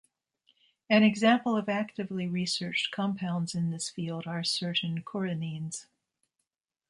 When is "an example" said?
0.89-1.55